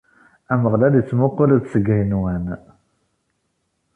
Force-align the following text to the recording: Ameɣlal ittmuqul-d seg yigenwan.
Ameɣlal 0.53 0.93
ittmuqul-d 0.95 1.63
seg 1.71 1.85
yigenwan. 1.89 2.45